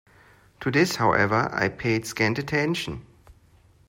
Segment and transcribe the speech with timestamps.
[0.61, 3.05] To this, however, I paid scant attention.